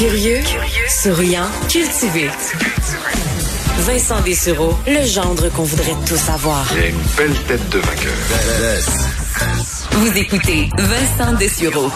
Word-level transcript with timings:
Curieux, 0.00 0.38
souriant, 0.88 1.44
cultivé. 1.68 2.30
Vincent 3.80 4.22
Dessureau, 4.22 4.72
le 4.86 5.06
gendre 5.06 5.50
qu'on 5.50 5.64
voudrait 5.64 5.94
tous 6.06 6.30
avoir. 6.30 6.66
Il 6.74 6.84
a 6.84 6.86
une 6.86 6.96
belle 7.18 7.38
tête 7.46 7.68
de 7.68 7.78
vainqueur. 7.80 8.14
Vous 9.90 10.16
écoutez 10.16 10.70
Vincent 10.78 11.34
Dessureau. 11.38 11.90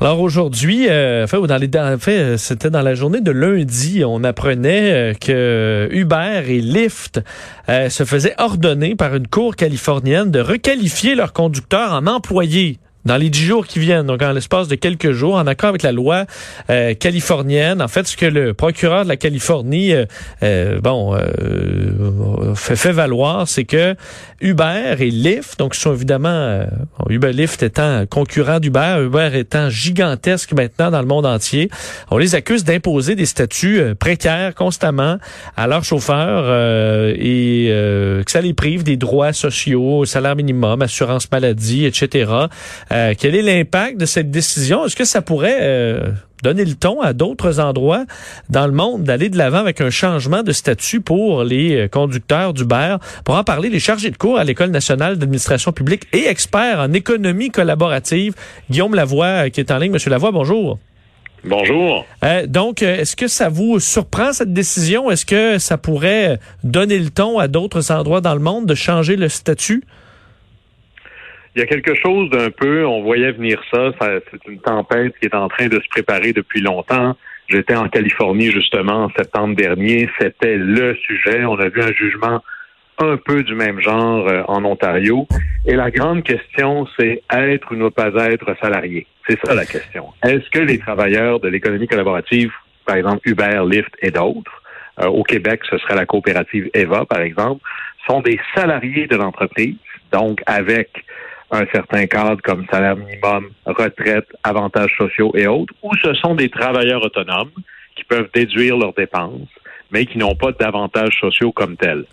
Alors 0.00 0.20
aujourd'hui, 0.20 0.88
euh, 0.88 1.24
enfin, 1.24 1.40
dans 1.42 1.58
les, 1.58 1.68
en 1.76 1.98
fait, 1.98 2.18
euh, 2.18 2.36
c'était 2.38 2.70
dans 2.70 2.80
la 2.80 2.94
journée 2.94 3.20
de 3.20 3.32
lundi, 3.32 4.02
on 4.06 4.24
apprenait 4.24 4.92
euh, 4.92 5.12
que 5.12 5.90
Uber 5.92 6.42
et 6.48 6.62
Lyft 6.62 7.20
euh, 7.68 7.90
se 7.90 8.04
faisaient 8.04 8.34
ordonner 8.38 8.94
par 8.94 9.14
une 9.14 9.28
cour 9.28 9.56
californienne 9.56 10.30
de 10.30 10.40
requalifier 10.40 11.16
leurs 11.16 11.34
conducteurs 11.34 11.92
en 11.92 12.06
employés 12.06 12.78
dans 13.04 13.16
les 13.16 13.30
dix 13.30 13.44
jours 13.44 13.66
qui 13.66 13.78
viennent, 13.78 14.06
donc 14.06 14.22
en 14.22 14.32
l'espace 14.32 14.68
de 14.68 14.74
quelques 14.74 15.12
jours, 15.12 15.34
en 15.34 15.46
accord 15.46 15.70
avec 15.70 15.82
la 15.82 15.92
loi 15.92 16.26
euh, 16.70 16.94
californienne. 16.94 17.82
En 17.82 17.88
fait, 17.88 18.06
ce 18.06 18.16
que 18.16 18.26
le 18.26 18.54
procureur 18.54 19.04
de 19.04 19.08
la 19.08 19.16
Californie, 19.16 19.92
euh, 19.92 20.04
euh, 20.42 20.80
bon, 20.80 21.16
fait, 22.54 22.76
fait 22.76 22.92
valoir, 22.92 23.48
c'est 23.48 23.64
que 23.64 23.96
Uber 24.42 24.96
et 24.98 25.10
Lyft, 25.10 25.58
donc 25.58 25.74
sont 25.74 25.94
évidemment 25.94 26.64
Uber 27.08 27.32
Lyft 27.32 27.62
étant 27.62 28.04
concurrent 28.06 28.60
d'Uber, 28.60 28.98
Uber 29.04 29.30
étant 29.34 29.70
gigantesque 29.70 30.52
maintenant 30.52 30.90
dans 30.90 31.00
le 31.00 31.06
monde 31.06 31.26
entier, 31.26 31.70
on 32.10 32.18
les 32.18 32.34
accuse 32.34 32.64
d'imposer 32.64 33.14
des 33.14 33.26
statuts 33.26 33.82
précaires 33.98 34.54
constamment 34.54 35.18
à 35.56 35.66
leurs 35.66 35.84
chauffeurs 35.84 36.44
et 37.14 37.68
que 38.24 38.30
ça 38.30 38.40
les 38.40 38.54
prive 38.54 38.82
des 38.82 38.96
droits 38.96 39.32
sociaux, 39.32 40.04
salaire 40.04 40.36
minimum, 40.36 40.82
assurance 40.82 41.30
maladie, 41.30 41.86
etc. 41.86 42.30
Euh, 42.92 43.14
quel 43.18 43.34
est 43.34 43.42
l'impact 43.42 43.98
de 43.98 44.06
cette 44.06 44.30
décision? 44.30 44.86
Est-ce 44.86 44.96
que 44.96 45.04
ça 45.04 45.22
pourrait 45.22 45.58
euh, 45.60 46.10
donner 46.42 46.64
le 46.64 46.74
ton 46.74 47.00
à 47.00 47.12
d'autres 47.12 47.60
endroits 47.60 48.04
dans 48.50 48.66
le 48.66 48.72
monde 48.72 49.04
d'aller 49.04 49.28
de 49.28 49.38
l'avant 49.38 49.58
avec 49.58 49.80
un 49.80 49.90
changement 49.90 50.42
de 50.42 50.52
statut 50.52 51.00
pour 51.00 51.44
les 51.44 51.76
euh, 51.76 51.88
conducteurs 51.88 52.52
d'Uber? 52.52 52.96
Pour 53.24 53.36
en 53.36 53.44
parler, 53.44 53.68
les 53.68 53.80
chargés 53.80 54.10
de 54.10 54.16
cours 54.16 54.38
à 54.38 54.44
l'École 54.44 54.70
nationale 54.70 55.16
d'administration 55.18 55.72
publique 55.72 56.06
et 56.12 56.26
expert 56.26 56.78
en 56.78 56.92
économie 56.92 57.50
collaborative, 57.50 58.34
Guillaume 58.70 58.94
Lavoie, 58.94 59.50
qui 59.50 59.60
est 59.60 59.70
en 59.70 59.78
ligne. 59.78 59.92
Monsieur 59.92 60.10
Lavoie, 60.10 60.32
bonjour. 60.32 60.78
Bonjour. 61.44 62.06
Euh, 62.22 62.46
donc, 62.46 62.82
est-ce 62.82 63.16
que 63.16 63.26
ça 63.26 63.48
vous 63.48 63.80
surprend 63.80 64.32
cette 64.32 64.52
décision? 64.52 65.10
Est-ce 65.10 65.26
que 65.26 65.58
ça 65.58 65.76
pourrait 65.76 66.38
donner 66.62 66.98
le 66.98 67.10
ton 67.10 67.38
à 67.38 67.48
d'autres 67.48 67.90
endroits 67.90 68.20
dans 68.20 68.34
le 68.34 68.40
monde 68.40 68.66
de 68.66 68.74
changer 68.74 69.16
le 69.16 69.28
statut? 69.28 69.82
Il 71.54 71.60
y 71.60 71.62
a 71.62 71.66
quelque 71.66 71.94
chose 71.94 72.30
d'un 72.30 72.50
peu, 72.50 72.86
on 72.86 73.02
voyait 73.02 73.32
venir 73.32 73.62
ça, 73.70 73.90
c'est 74.00 74.48
une 74.48 74.60
tempête 74.60 75.12
qui 75.20 75.26
est 75.26 75.34
en 75.34 75.48
train 75.48 75.68
de 75.68 75.80
se 75.80 75.88
préparer 75.90 76.32
depuis 76.32 76.62
longtemps. 76.62 77.14
J'étais 77.48 77.74
en 77.74 77.88
Californie 77.88 78.50
justement 78.50 79.04
en 79.04 79.10
septembre 79.10 79.54
dernier, 79.54 80.08
c'était 80.18 80.56
le 80.56 80.94
sujet. 80.94 81.44
On 81.44 81.58
a 81.58 81.68
vu 81.68 81.82
un 81.82 81.92
jugement 81.92 82.42
un 82.98 83.18
peu 83.18 83.42
du 83.42 83.54
même 83.54 83.80
genre 83.80 84.26
euh, 84.28 84.42
en 84.48 84.64
Ontario. 84.64 85.26
Et 85.66 85.74
la 85.74 85.90
grande 85.90 86.22
question, 86.22 86.86
c'est 86.98 87.22
être 87.30 87.70
ou 87.70 87.76
ne 87.76 87.88
pas 87.88 88.10
être 88.30 88.56
salarié. 88.60 89.06
C'est 89.28 89.38
ça 89.44 89.54
la 89.54 89.66
question. 89.66 90.06
Est-ce 90.24 90.48
que 90.50 90.60
les 90.60 90.78
travailleurs 90.78 91.40
de 91.40 91.48
l'économie 91.48 91.86
collaborative, 91.86 92.52
par 92.86 92.96
exemple 92.96 93.20
Uber, 93.28 93.62
Lyft 93.68 93.94
et 94.00 94.10
d'autres, 94.10 94.62
euh, 95.00 95.06
au 95.06 95.22
Québec, 95.22 95.60
ce 95.70 95.78
serait 95.78 95.94
la 95.96 96.06
coopérative 96.06 96.70
EVA, 96.74 97.04
par 97.04 97.20
exemple, 97.20 97.62
sont 98.06 98.20
des 98.20 98.38
salariés 98.54 99.06
de 99.06 99.16
l'entreprise, 99.16 99.76
donc 100.12 100.40
avec 100.46 100.88
un 101.52 101.66
certain 101.72 102.06
cadre 102.06 102.40
comme 102.42 102.64
salaire 102.70 102.96
minimum, 102.96 103.50
retraite, 103.66 104.26
avantages 104.42 104.94
sociaux 104.96 105.32
et 105.36 105.46
autres, 105.46 105.74
ou 105.82 105.90
ce 106.02 106.14
sont 106.14 106.34
des 106.34 106.48
travailleurs 106.48 107.04
autonomes 107.04 107.50
qui 107.94 108.04
peuvent 108.04 108.28
déduire 108.34 108.76
leurs 108.76 108.94
dépenses, 108.94 109.48
mais 109.90 110.06
qui 110.06 110.18
n'ont 110.18 110.34
pas 110.34 110.52
d'avantages 110.52 111.18
sociaux 111.20 111.52
comme 111.52 111.76
tels. 111.76 112.04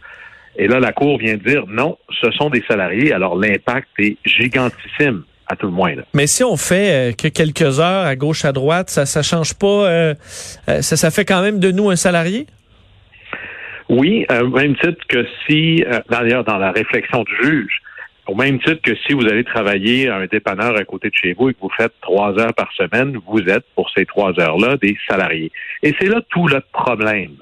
Et 0.57 0.67
là, 0.67 0.79
la 0.79 0.91
Cour 0.91 1.17
vient 1.19 1.35
de 1.35 1.43
dire 1.43 1.63
non, 1.67 1.97
ce 2.21 2.31
sont 2.31 2.49
des 2.49 2.63
salariés, 2.67 3.13
alors 3.13 3.37
l'impact 3.37 3.87
est 3.99 4.17
gigantissime 4.25 5.23
à 5.47 5.55
tout 5.55 5.67
le 5.67 5.71
moins. 5.71 5.93
Mais 6.13 6.27
si 6.27 6.43
on 6.43 6.57
fait 6.57 6.91
euh, 6.91 7.11
que 7.13 7.27
quelques 7.27 7.79
heures 7.79 8.05
à 8.05 8.15
gauche, 8.15 8.45
à 8.45 8.51
droite, 8.51 8.89
ça 8.89 9.05
ça 9.05 9.23
change 9.23 9.53
pas, 9.55 9.67
euh, 9.67 10.13
euh, 10.67 10.81
ça, 10.81 10.95
ça 10.97 11.11
fait 11.11 11.25
quand 11.25 11.41
même 11.41 11.59
de 11.59 11.71
nous 11.71 11.89
un 11.89 11.95
salarié? 11.95 12.45
Oui, 13.87 14.27
même 14.29 14.75
titre 14.75 15.03
que 15.07 15.25
si, 15.47 15.83
d'ailleurs, 16.11 16.43
dans 16.43 16.59
la 16.59 16.71
réflexion 16.71 17.23
du 17.23 17.35
juge, 17.41 17.81
au 18.29 18.35
même 18.35 18.59
titre 18.59 18.81
que 18.83 18.95
si 19.07 19.13
vous 19.13 19.25
allez 19.25 19.43
travailler 19.43 20.07
un 20.07 20.25
dépanneur 20.27 20.77
à 20.77 20.83
côté 20.83 21.09
de 21.09 21.15
chez 21.15 21.33
vous 21.33 21.49
et 21.49 21.53
que 21.53 21.59
vous 21.61 21.71
faites 21.75 21.93
trois 22.01 22.37
heures 22.37 22.53
par 22.53 22.71
semaine, 22.73 23.17
vous 23.25 23.41
êtes 23.49 23.65
pour 23.75 23.89
ces 23.89 24.05
trois 24.05 24.39
heures-là 24.39 24.77
des 24.77 24.95
salariés. 25.07 25.51
Et 25.81 25.95
c'est 25.99 26.07
là 26.07 26.21
tout 26.29 26.47
le 26.47 26.61
problème. 26.71 27.33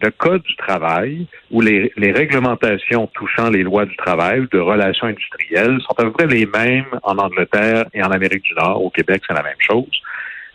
Le 0.00 0.10
Code 0.10 0.42
du 0.42 0.54
travail 0.56 1.26
ou 1.50 1.62
les, 1.62 1.90
réglementations 1.96 3.08
touchant 3.08 3.50
les 3.50 3.64
lois 3.64 3.86
du 3.86 3.96
travail 3.96 4.46
de 4.52 4.58
relations 4.58 5.08
industrielles 5.08 5.78
sont 5.80 5.98
à 5.98 6.04
peu 6.04 6.12
près 6.12 6.26
les 6.26 6.46
mêmes 6.46 7.00
en 7.02 7.18
Angleterre 7.18 7.86
et 7.92 8.02
en 8.02 8.10
Amérique 8.12 8.44
du 8.44 8.54
Nord. 8.54 8.84
Au 8.84 8.90
Québec, 8.90 9.22
c'est 9.26 9.34
la 9.34 9.42
même 9.42 9.54
chose. 9.58 10.00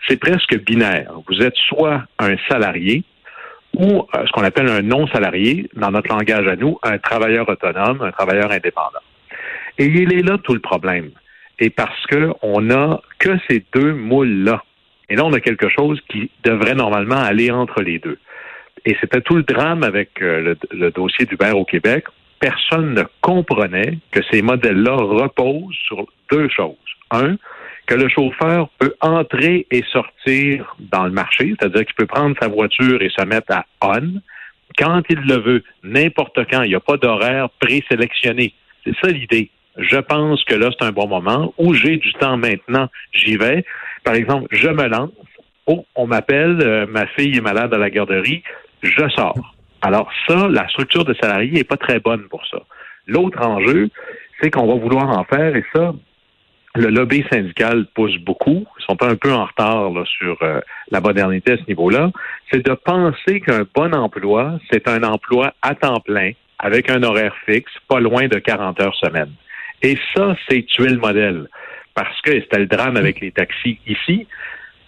C'est 0.07 0.18
presque 0.18 0.57
binaire. 0.63 1.12
Vous 1.28 1.41
êtes 1.41 1.57
soit 1.68 2.03
un 2.19 2.35
salarié 2.47 3.03
ou 3.75 4.06
euh, 4.16 4.25
ce 4.25 4.31
qu'on 4.31 4.44
appelle 4.44 4.69
un 4.69 4.81
non-salarié, 4.81 5.69
dans 5.75 5.91
notre 5.91 6.09
langage 6.09 6.47
à 6.47 6.56
nous, 6.56 6.78
un 6.84 6.97
travailleur 6.97 7.47
autonome, 7.50 8.01
un 8.01 8.12
travailleur 8.12 8.51
indépendant. 8.51 9.00
Et 9.78 9.86
il 9.86 10.14
est 10.14 10.22
là 10.22 10.38
tout 10.38 10.54
le 10.54 10.59
problème. 10.59 11.12
Et 11.59 11.70
parce 11.70 12.06
qu'on 12.08 12.62
n'a 12.62 13.02
que 13.20 13.38
ces 13.50 13.64
deux 13.74 13.94
moules-là. 13.94 14.64
Et 15.09 15.16
là, 15.16 15.26
on 15.26 15.34
a 15.34 15.40
quelque 15.40 15.70
chose 15.70 16.00
qui 16.09 16.30
devrait 16.44 16.76
normalement 16.76 17.18
aller 17.18 17.52
entre 17.52 17.81
les 17.81 18.00
deux. 18.00 18.18
Et 18.86 18.96
c'était 19.00 19.22
tout 19.22 19.36
le 19.36 19.44
drame 19.44 19.84
avec 19.84 20.22
euh, 20.22 20.56
le, 20.72 20.92
dossier 20.92 21.26
d'Uber 21.26 21.52
au 21.52 21.66
Québec. 21.66 22.06
Personne 22.40 22.96
ne 22.96 23.04
comprenait 23.22 24.00
que 24.12 24.22
ces 24.31 24.42
modèles-là 24.42 24.96
reposent 24.96 25.76
sur 25.86 26.08
deux 26.31 26.50
choses. 26.50 26.76
Un, 27.12 27.36
que 27.86 27.96
le 27.96 28.10
chauffeur 28.10 28.70
peut 28.80 28.96
entrer 29.02 29.68
et 29.70 29.84
sortir 29.92 30.76
dans 30.80 31.06
le 31.06 31.12
marché, 31.12 31.54
c'est-à-dire 31.60 31.86
qu'il 31.86 31.96
peut 31.96 32.08
prendre 32.08 32.36
sa 32.42 32.48
voiture 32.48 33.02
et 33.02 33.10
se 33.10 33.24
mettre 33.26 33.52
à 33.52 33.66
on 33.81 34.22
quand 34.78 35.02
il 35.10 35.20
le 35.20 35.38
veut, 35.38 35.64
n'importe 35.84 36.40
quand. 36.50 36.64
Il 36.64 36.70
n'y 36.70 36.76
a 36.76 36.80
pas 36.80 36.98
d'horaire 36.98 37.50
présélectionné. 37.60 38.54
C'est 38.84 38.96
ça 39.02 39.10
l'idée 39.10 39.52
je 39.78 39.98
pense 39.98 40.44
que 40.44 40.56
là, 40.56 40.70
c'est 40.78 40.86
un 40.86 40.92
bon 40.92 41.08
moment, 41.08 41.54
où 41.58 41.74
j'ai 41.74 41.98
du 41.98 42.14
temps 42.14 42.38
maintenant, 42.38 42.88
j'y 43.14 43.38
vais. 43.38 43.64
Par 44.04 44.16
exemple, 44.16 44.48
je 44.52 44.68
me 44.68 44.88
lance. 44.88 45.12
Oh, 45.68 45.86
on 45.96 46.08
m'appelle, 46.08 46.59
euh, 46.62 46.86
ma 46.88 47.08
fille 47.08 47.38
est 47.38 47.42
malade 47.42 47.74
à 47.74 47.78
la 47.78 47.90
garderie, 47.90 48.44
je 48.81 49.10
sors. 49.16 49.56
Alors 49.81 50.12
ça, 50.28 50.48
la 50.48 50.68
structure 50.70 51.06
de 51.06 51.14
salarié 51.14 51.52
n'est 51.52 51.64
pas 51.64 51.78
très 51.78 52.00
bonne 52.00 52.24
pour 52.30 52.46
ça. 52.48 52.60
L'autre 53.08 53.42
enjeu, 53.42 53.90
c'est 54.40 54.52
qu'on 54.52 54.68
va 54.68 54.76
vouloir 54.76 55.10
en 55.18 55.24
faire, 55.24 55.56
et 55.56 55.64
ça, 55.74 55.94
le 56.76 56.88
lobby 56.88 57.24
syndical 57.31 57.86
pousse 57.94 58.18
beaucoup, 58.20 58.66
ils 58.80 58.86
sont 58.86 59.02
un 59.04 59.16
peu 59.16 59.31
en 59.31 59.46
retard 59.46 59.92
sur 60.08 60.38
euh, 60.42 60.62
la 60.90 61.02
modernité 61.02 61.54
à 61.54 61.57
ce 61.57 61.68
niveau-là, 61.68 62.12
c'est 62.51 62.66
de 62.66 62.74
penser 62.74 63.42
qu'un 63.42 63.66
bon 63.75 63.94
emploi, 63.94 64.60
c'est 64.72 64.88
un 64.88 65.04
emploi 65.04 65.54
à 65.62 65.75
temps 65.75 66.00
plein, 66.00 66.31
avec 66.60 66.90
un 66.90 67.04
horaire 67.04 67.36
fixe, 67.45 67.72
pas 67.88 68.00
loin 68.00 68.28
de 68.28 68.40
40 68.40 68.80
heures 68.81 68.95
semaine. 68.95 69.31
Et 69.81 69.98
ça, 70.16 70.36
c'est 70.48 70.66
tuer 70.66 70.89
le 70.89 70.98
modèle. 70.98 71.48
Parce 71.94 72.22
que 72.22 72.31
c'était 72.31 72.60
le 72.60 72.68
drame 72.68 72.98
avec 72.98 73.19
les 73.19 73.31
taxis 73.31 73.80
ici. 73.86 74.28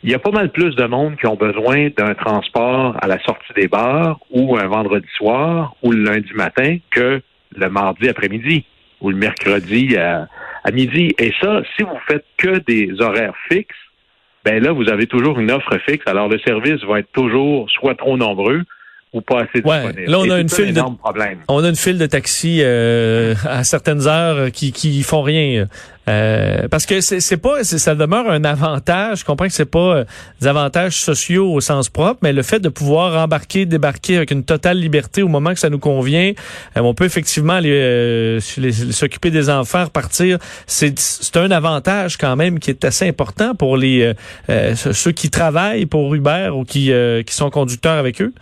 Il 0.04 0.10
y 0.10 0.13
a 0.13 0.19
pas 0.19 0.31
mal 0.31 0.51
plus 0.51 0.75
de 0.75 0.86
monde 0.86 1.16
qui 1.18 1.28
ont 1.28 1.36
besoin 1.36 1.90
d'un 1.95 2.13
transport 2.13 2.98
à 3.01 3.07
la 3.07 3.19
sortie 3.24 3.54
des 3.56 3.68
bars 3.68 4.19
ou 4.31 4.57
un 4.57 4.68
vendredi 4.68 5.07
soir 5.16 5.75
ou 5.81 5.92
le 5.92 6.04
lundi 6.04 6.34
matin 6.34 6.78
que 6.92 7.22
le 7.56 7.69
mardi 7.69 8.10
après-midi 8.10 8.66
ou 9.01 9.10
le 9.10 9.16
mercredi 9.16 9.95
à, 9.98 10.28
midi. 10.72 11.13
Et 11.19 11.31
ça, 11.42 11.62
si 11.75 11.84
vous 11.84 11.98
faites 12.07 12.25
que 12.38 12.60
des 12.60 13.01
horaires 13.01 13.36
fixes, 13.50 13.75
ben 14.45 14.62
là, 14.62 14.72
vous 14.72 14.90
avez 14.90 15.07
toujours 15.07 15.40
une 15.40 15.51
offre 15.51 15.78
fixe. 15.86 16.06
Alors, 16.06 16.28
le 16.28 16.40
service 16.40 16.84
va 16.84 17.00
être 17.00 17.12
toujours 17.13 17.69
soit 17.69 17.95
trop 17.95 18.18
nombreux 18.18 18.63
ou 19.13 19.21
pas 19.21 19.42
assez 19.42 19.62
disponibles. 19.62 20.12
Là, 20.12 20.19
on 20.19 20.30
a 20.30 20.39
une 20.39 20.50
file 20.50 20.74
de 20.74 20.81
problème. 20.81 21.39
on 21.48 21.63
a 21.63 21.69
une 21.69 21.75
file 21.75 21.98
de 21.98 22.06
taxis 22.06 22.60
euh, 22.62 23.36
à 23.45 23.63
certaines 23.63 24.07
heures 24.07 24.51
qui 24.51 24.71
qui 24.71 25.04
font 25.04 25.21
rien. 25.21 25.68
Euh, 26.10 26.68
parce 26.68 26.86
que 26.86 27.00
c'est 27.00 27.21
c'est 27.21 27.38
pas 27.38 27.63
ça 27.63 27.95
demeure 27.95 28.30
un 28.30 28.44
avantage. 28.44 29.19
Je 29.19 29.25
comprends 29.25 29.45
que 29.45 29.54
c'est 29.54 29.65
pas 29.65 29.80
euh, 29.80 30.06
des 30.42 30.48
avantages 30.48 31.00
sociaux 31.00 31.54
au 31.54 31.62
sens 31.62 31.88
propre, 31.88 32.19
mais 32.24 32.33
le 32.33 32.44
fait 32.44 32.60
de 32.60 32.68
pouvoir 32.68 33.24
embarquer, 33.24 33.65
débarquer 33.65 34.18
avec 34.18 34.31
une 34.31 34.44
totale 34.44 34.80
liberté 34.80 35.24
au 35.24 35.30
moment 35.30 35.54
que 35.54 35.59
ça 35.59 35.69
nous 35.69 35.80
convient, 35.80 36.33
euh, 36.75 36.81
on 36.81 36.94
peut 36.94 37.06
effectivement 37.06 37.59
euh, 37.63 38.39
s'occuper 38.42 39.31
des 39.31 39.50
enfants, 39.50 39.86
repartir. 39.86 40.39
C'est 40.68 41.00
c'est 41.00 41.38
un 41.38 41.51
avantage 41.51 42.18
quand 42.18 42.36
même 42.36 42.59
qui 42.59 42.69
est 42.71 42.83
assez 42.83 43.07
important 43.07 43.56
pour 43.56 43.77
les 43.77 44.01
euh, 44.01 44.13
euh, 44.50 44.75
ceux 44.75 45.12
qui 45.12 45.30
travaillent 45.30 45.86
pour 45.86 46.13
Uber 46.13 46.50
ou 46.54 46.66
qui 46.66 46.92
euh, 46.92 47.24
qui 47.24 47.33
sont 47.33 47.50
conducteurs 47.50 47.98
avec 47.98 48.21
eux. 48.21 48.33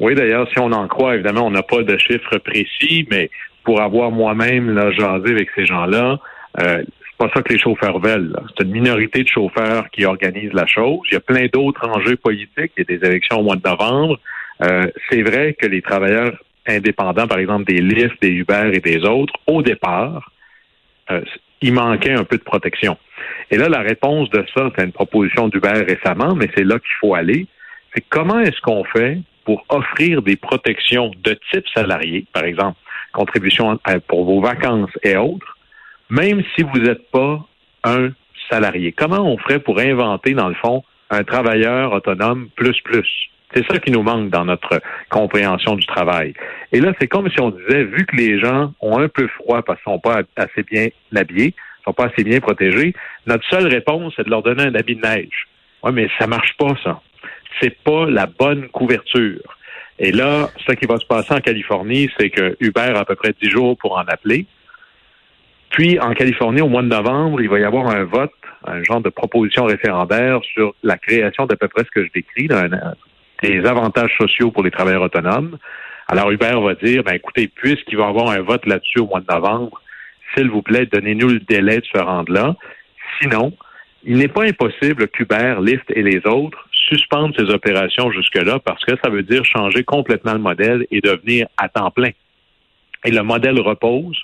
Oui, 0.00 0.14
d'ailleurs, 0.14 0.48
si 0.50 0.58
on 0.58 0.72
en 0.72 0.88
croit, 0.88 1.14
évidemment, 1.14 1.46
on 1.46 1.50
n'a 1.50 1.62
pas 1.62 1.82
de 1.82 1.96
chiffres 1.98 2.38
précis, 2.38 3.06
mais 3.10 3.30
pour 3.64 3.82
avoir 3.82 4.10
moi-même 4.10 4.74
jasé 4.92 5.30
avec 5.30 5.50
ces 5.54 5.66
gens-là, 5.66 6.18
euh, 6.58 6.82
c'est 6.82 7.16
pas 7.18 7.30
ça 7.34 7.42
que 7.42 7.52
les 7.52 7.58
chauffeurs 7.58 7.98
veulent. 7.98 8.34
C'est 8.56 8.64
une 8.64 8.72
minorité 8.72 9.22
de 9.22 9.28
chauffeurs 9.28 9.90
qui 9.90 10.06
organisent 10.06 10.54
la 10.54 10.66
chose. 10.66 11.00
Il 11.10 11.14
y 11.14 11.16
a 11.16 11.20
plein 11.20 11.46
d'autres 11.52 11.86
enjeux 11.86 12.16
politiques. 12.16 12.72
Il 12.78 12.84
y 12.88 12.94
a 12.94 12.98
des 12.98 13.06
élections 13.06 13.40
au 13.40 13.42
mois 13.42 13.56
de 13.56 13.68
novembre. 13.68 14.18
Euh, 14.62 14.86
c'est 15.10 15.22
vrai 15.22 15.54
que 15.54 15.66
les 15.66 15.82
travailleurs 15.82 16.32
indépendants, 16.66 17.26
par 17.26 17.38
exemple 17.38 17.64
des 17.64 17.82
Lyft, 17.82 18.20
des 18.22 18.30
Uber 18.30 18.70
et 18.72 18.80
des 18.80 19.04
autres, 19.04 19.34
au 19.46 19.62
départ, 19.62 20.32
euh, 21.10 21.20
il 21.60 21.74
manquait 21.74 22.12
un 22.12 22.24
peu 22.24 22.38
de 22.38 22.42
protection. 22.42 22.96
Et 23.50 23.58
là, 23.58 23.68
la 23.68 23.80
réponse 23.80 24.30
de 24.30 24.44
ça, 24.54 24.70
c'est 24.74 24.84
une 24.84 24.92
proposition 24.92 25.48
d'Uber 25.48 25.84
récemment, 25.86 26.34
mais 26.34 26.48
c'est 26.54 26.64
là 26.64 26.78
qu'il 26.78 26.96
faut 27.00 27.14
aller. 27.14 27.46
C'est 27.94 28.04
comment 28.08 28.40
est-ce 28.40 28.60
qu'on 28.62 28.84
fait 28.84 29.18
pour 29.44 29.64
offrir 29.68 30.22
des 30.22 30.36
protections 30.36 31.10
de 31.22 31.38
type 31.50 31.64
salarié, 31.74 32.26
par 32.32 32.44
exemple, 32.44 32.78
contribution 33.12 33.78
pour 34.08 34.24
vos 34.24 34.40
vacances 34.40 34.90
et 35.02 35.16
autres, 35.16 35.56
même 36.08 36.42
si 36.54 36.62
vous 36.62 36.78
n'êtes 36.78 37.10
pas 37.10 37.44
un 37.84 38.10
salarié. 38.48 38.92
Comment 38.92 39.20
on 39.20 39.38
ferait 39.38 39.60
pour 39.60 39.78
inventer, 39.78 40.34
dans 40.34 40.48
le 40.48 40.54
fond, 40.54 40.82
un 41.10 41.24
travailleur 41.24 41.92
autonome 41.92 42.48
plus 42.56 42.78
plus? 42.82 43.08
C'est 43.54 43.66
ça 43.66 43.78
qui 43.78 43.90
nous 43.90 44.02
manque 44.02 44.30
dans 44.30 44.44
notre 44.44 44.80
compréhension 45.08 45.74
du 45.74 45.84
travail. 45.84 46.34
Et 46.70 46.80
là, 46.80 46.92
c'est 47.00 47.08
comme 47.08 47.28
si 47.30 47.40
on 47.40 47.50
disait, 47.50 47.82
vu 47.82 48.06
que 48.06 48.14
les 48.14 48.38
gens 48.38 48.72
ont 48.80 48.98
un 48.98 49.08
peu 49.08 49.26
froid 49.26 49.62
parce 49.62 49.80
qu'ils 49.82 49.92
sont 49.92 49.98
pas 49.98 50.22
assez 50.36 50.62
bien 50.62 50.88
habillés, 51.16 51.54
sont 51.84 51.92
pas 51.92 52.06
assez 52.06 52.22
bien 52.22 52.38
protégés, 52.38 52.94
notre 53.26 53.44
seule 53.48 53.66
réponse, 53.66 54.12
c'est 54.14 54.24
de 54.24 54.30
leur 54.30 54.42
donner 54.42 54.64
un 54.64 54.74
habit 54.74 54.94
de 54.94 55.00
neige. 55.00 55.48
Oui, 55.82 55.92
mais 55.92 56.08
ça 56.18 56.26
marche 56.28 56.56
pas, 56.58 56.76
ça. 56.84 57.00
C'est 57.60 57.82
pas 57.82 58.06
la 58.06 58.26
bonne 58.26 58.68
couverture. 58.68 59.56
Et 59.98 60.12
là, 60.12 60.48
ce 60.66 60.72
qui 60.72 60.86
va 60.86 60.96
se 60.96 61.04
passer 61.04 61.34
en 61.34 61.40
Californie, 61.40 62.10
c'est 62.18 62.30
que 62.30 62.56
Uber 62.60 62.92
a 62.94 63.00
à 63.00 63.04
peu 63.04 63.16
près 63.16 63.34
10 63.40 63.50
jours 63.50 63.76
pour 63.76 63.98
en 63.98 64.04
appeler. 64.08 64.46
Puis, 65.70 66.00
en 66.00 66.14
Californie, 66.14 66.62
au 66.62 66.68
mois 66.68 66.82
de 66.82 66.88
novembre, 66.88 67.40
il 67.42 67.48
va 67.48 67.60
y 67.60 67.64
avoir 67.64 67.88
un 67.88 68.04
vote, 68.04 68.32
un 68.66 68.82
genre 68.82 69.00
de 69.00 69.10
proposition 69.10 69.66
référendaire 69.66 70.40
sur 70.54 70.74
la 70.82 70.96
création 70.96 71.46
d'à 71.46 71.56
peu 71.56 71.68
près 71.68 71.84
ce 71.84 71.90
que 71.90 72.04
je 72.04 72.10
décris, 72.12 72.48
des 73.42 73.66
avantages 73.66 74.16
sociaux 74.18 74.50
pour 74.50 74.62
les 74.62 74.70
travailleurs 74.70 75.02
autonomes. 75.02 75.58
Alors, 76.08 76.30
Uber 76.30 76.58
va 76.60 76.74
dire, 76.74 77.04
ben, 77.04 77.12
écoutez, 77.12 77.48
puisqu'il 77.48 77.98
va 77.98 78.06
y 78.06 78.08
avoir 78.08 78.30
un 78.30 78.40
vote 78.40 78.66
là-dessus 78.66 79.00
au 79.00 79.06
mois 79.06 79.20
de 79.20 79.32
novembre, 79.32 79.80
s'il 80.34 80.48
vous 80.48 80.62
plaît, 80.62 80.86
donnez-nous 80.86 81.28
le 81.28 81.40
délai 81.40 81.78
de 81.78 81.86
se 81.86 81.98
rendre 81.98 82.32
là. 82.32 82.56
Sinon, 83.20 83.52
il 84.04 84.16
n'est 84.16 84.28
pas 84.28 84.44
impossible 84.44 85.08
qu'Uber, 85.08 85.56
Lyft 85.60 85.90
et 85.90 86.02
les 86.02 86.26
autres 86.26 86.66
suspendent 86.90 87.34
ces 87.36 87.50
opérations 87.50 88.10
jusque-là 88.10 88.58
parce 88.58 88.84
que 88.84 88.92
ça 89.02 89.10
veut 89.10 89.22
dire 89.22 89.44
changer 89.44 89.84
complètement 89.84 90.32
le 90.32 90.38
modèle 90.38 90.86
et 90.90 91.00
devenir 91.00 91.46
à 91.56 91.68
temps 91.68 91.90
plein. 91.90 92.10
Et 93.04 93.10
le 93.10 93.22
modèle 93.22 93.58
repose 93.60 94.18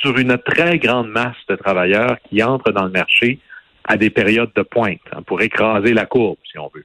sur 0.00 0.18
une 0.18 0.38
très 0.38 0.78
grande 0.78 1.08
masse 1.08 1.36
de 1.48 1.56
travailleurs 1.56 2.16
qui 2.28 2.42
entrent 2.42 2.72
dans 2.72 2.84
le 2.84 2.90
marché 2.90 3.38
à 3.84 3.96
des 3.96 4.10
périodes 4.10 4.52
de 4.54 4.62
pointe 4.62 5.00
hein, 5.12 5.22
pour 5.22 5.40
écraser 5.42 5.92
la 5.92 6.06
courbe, 6.06 6.38
si 6.50 6.58
on 6.58 6.70
veut. 6.74 6.84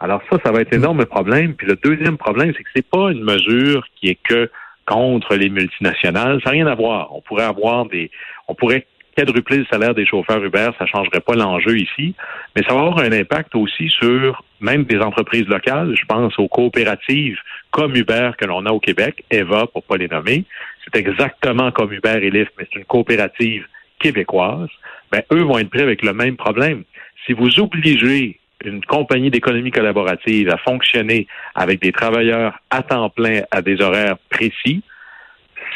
Alors 0.00 0.22
ça, 0.30 0.38
ça 0.44 0.52
va 0.52 0.60
être 0.60 0.72
un 0.72 0.78
énorme 0.78 1.04
problème. 1.04 1.54
Puis 1.54 1.66
le 1.66 1.76
deuxième 1.76 2.16
problème, 2.16 2.52
c'est 2.56 2.62
que 2.62 2.70
c'est 2.74 2.88
pas 2.88 3.10
une 3.10 3.24
mesure 3.24 3.84
qui 3.96 4.08
est 4.08 4.18
que 4.22 4.48
contre 4.86 5.34
les 5.34 5.50
multinationales. 5.50 6.40
Ça 6.42 6.50
n'a 6.50 6.52
rien 6.52 6.66
à 6.66 6.74
voir. 6.74 7.14
On 7.14 7.20
pourrait 7.20 7.44
avoir 7.44 7.86
des, 7.86 8.10
on 8.46 8.54
pourrait 8.54 8.86
quadrupler 9.18 9.58
le 9.58 9.66
salaire 9.66 9.94
des 9.94 10.06
chauffeurs 10.06 10.42
Uber, 10.44 10.70
ça 10.78 10.86
changerait 10.86 11.20
pas 11.20 11.34
l'enjeu 11.34 11.76
ici, 11.76 12.14
mais 12.54 12.62
ça 12.62 12.72
va 12.72 12.82
avoir 12.82 12.98
un 12.98 13.10
impact 13.10 13.56
aussi 13.56 13.88
sur 13.88 14.44
même 14.60 14.84
des 14.84 15.00
entreprises 15.00 15.48
locales. 15.48 15.96
Je 15.98 16.04
pense 16.06 16.38
aux 16.38 16.46
coopératives 16.46 17.36
comme 17.72 17.96
Uber 17.96 18.30
que 18.38 18.44
l'on 18.44 18.64
a 18.66 18.70
au 18.70 18.78
Québec, 18.78 19.24
Eva 19.32 19.66
pour 19.66 19.82
pas 19.82 19.96
les 19.96 20.06
nommer. 20.06 20.44
C'est 20.84 21.00
exactement 21.00 21.72
comme 21.72 21.92
Uber 21.92 22.20
et 22.22 22.30
Lyft, 22.30 22.52
mais 22.56 22.66
c'est 22.72 22.78
une 22.78 22.84
coopérative 22.84 23.66
québécoise. 23.98 24.68
Ben, 25.10 25.22
eux 25.32 25.42
vont 25.42 25.58
être 25.58 25.70
pris 25.70 25.82
avec 25.82 26.02
le 26.02 26.12
même 26.12 26.36
problème. 26.36 26.84
Si 27.26 27.32
vous 27.32 27.58
obligez 27.58 28.38
une 28.64 28.84
compagnie 28.84 29.30
d'économie 29.30 29.72
collaborative 29.72 30.48
à 30.48 30.58
fonctionner 30.58 31.26
avec 31.56 31.82
des 31.82 31.90
travailleurs 31.90 32.60
à 32.70 32.84
temps 32.84 33.10
plein 33.10 33.42
à 33.50 33.62
des 33.62 33.80
horaires 33.80 34.16
précis, 34.30 34.82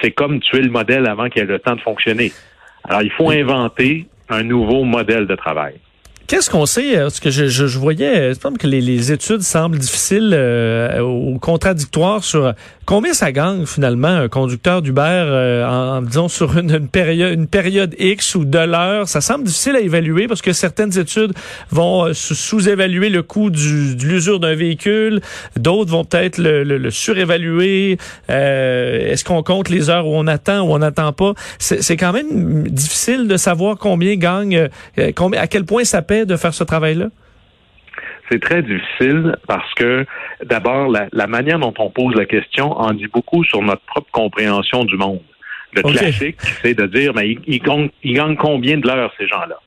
c'est 0.01 0.13
comme 0.13 0.39
tuer 0.39 0.63
le 0.63 0.71
modèle 0.71 1.09
avant 1.09 1.29
qu'il 1.29 1.43
ait 1.43 1.47
le 1.47 1.59
temps 1.59 1.75
de 1.75 1.81
fonctionner. 1.81 2.31
Alors, 2.85 3.03
il 3.03 3.11
faut 3.13 3.31
inventer 3.31 4.07
un 4.29 4.43
nouveau 4.43 4.85
modèle 4.85 5.27
de 5.27 5.35
travail. 5.35 5.75
Qu'est-ce 6.33 6.49
qu'on 6.49 6.65
sait? 6.65 6.95
Parce 6.97 7.21
que 7.21 7.29
je, 7.29 7.45
je, 7.49 7.67
je 7.67 7.79
voyais, 7.79 8.33
semble 8.33 8.57
que 8.57 8.67
les, 8.67 8.81
les, 8.81 9.13
études 9.13 9.43
semblent 9.43 9.77
difficiles 9.77 10.31
euh, 10.33 10.99
ou 11.03 11.39
contradictoires 11.39 12.25
sur 12.25 12.55
combien 12.87 13.13
ça 13.13 13.33
gagne 13.33 13.67
finalement 13.67 14.09
un 14.09 14.29
conducteur 14.29 14.81
d'Uber 14.81 15.03
euh, 15.05 15.67
en, 15.67 15.99
en, 15.99 16.01
disons 16.01 16.29
sur 16.29 16.57
une, 16.57 16.71
une, 16.71 16.89
période 16.89 17.35
une 17.35 17.47
période 17.47 17.95
X 17.99 18.35
ou 18.35 18.47
de 18.47 18.59
l'heure? 18.59 19.09
Ça 19.09 19.21
semble 19.21 19.45
difficile 19.45 19.77
à 19.77 19.81
évaluer 19.81 20.27
parce 20.27 20.41
que 20.41 20.55
certaines 20.55 20.99
études 20.99 21.35
vont 21.71 22.07
euh, 22.07 22.15
sous-évaluer 22.15 23.11
le 23.11 23.23
coût 23.23 23.51
du, 23.51 23.95
de 23.95 24.05
l'usure 24.07 24.41
d'un 24.41 24.55
véhicule, 24.55 25.21
d'autres 25.57 25.91
vont 25.91 26.07
peut-être 26.07 26.39
le, 26.39 26.65
le, 26.65 26.79
le, 26.79 26.91
surévaluer. 26.91 27.99
Euh, 28.31 29.11
Est-ce 29.11 29.23
qu'on 29.25 29.43
compte 29.43 29.69
les 29.69 29.91
heures 29.91 30.07
où 30.07 30.17
on 30.17 30.27
attend 30.27 30.63
ou 30.63 30.73
on 30.73 30.79
n'attend 30.79 31.13
pas? 31.13 31.35
C'est 31.59 31.99
quand 31.99 32.15
même 32.15 32.69
difficile 32.69 33.29
de 33.29 33.37
savoir 33.37 33.77
combien 33.77 34.15
gagne, 34.15 34.71
euh, 34.99 35.13
combien, 35.15 35.39
à 35.39 35.47
quel 35.47 35.67
point 35.67 35.85
ça 35.85 36.01
de 36.27 36.37
faire 36.37 36.55
ce 36.55 36.65
travail-là? 36.65 37.09
C'est 38.31 38.41
très 38.41 38.63
difficile 38.63 39.37
parce 39.47 39.73
que 39.75 40.07
d'abord, 40.45 40.89
la, 40.89 41.07
la, 41.13 41.27
manière 41.27 41.59
dont 41.59 41.75
on 41.79 41.91
pose 41.91 42.15
la 42.15 42.25
question 42.25 42.73
en 42.73 42.93
dit 42.93 43.09
beaucoup 43.09 43.45
sur 43.45 43.61
notre 43.63 43.83
propre 43.83 44.11
compréhension 44.11 44.85
du 44.85 44.97
monde. 44.97 45.23
Le 45.75 45.85
okay. 45.85 45.99
classique, 45.99 46.41
c'est 46.63 46.75
de 46.75 46.87
dire, 46.87 47.13
mais 47.15 47.31
ils, 47.31 47.41
ils, 47.47 47.59
gagnent, 47.61 47.91
ils 48.03 48.15
gagnent 48.15 48.37
combien 48.37 48.79
de 48.79 48.87
l'heure, 48.87 49.13
ces 49.19 49.27
gens-là? 49.27 49.59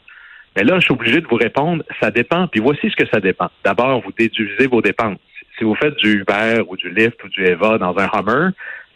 Mais 0.55 0.63
là, 0.63 0.79
je 0.79 0.85
suis 0.85 0.93
obligé 0.93 1.19
de 1.21 1.27
vous 1.27 1.35
répondre, 1.35 1.83
ça 1.99 2.11
dépend. 2.11 2.47
Puis 2.47 2.61
voici 2.61 2.89
ce 2.89 2.95
que 2.95 3.07
ça 3.09 3.19
dépend. 3.19 3.49
D'abord, 3.63 4.01
vous 4.01 4.11
déduisez 4.17 4.67
vos 4.67 4.81
dépenses. 4.81 5.19
Si 5.57 5.63
vous 5.63 5.75
faites 5.75 5.95
du 5.97 6.21
Uber 6.21 6.61
ou 6.67 6.77
du 6.77 6.89
Lyft 6.89 7.23
ou 7.23 7.29
du 7.29 7.45
Eva 7.45 7.77
dans 7.77 7.95
un 7.97 8.09
Hummer, 8.13 8.49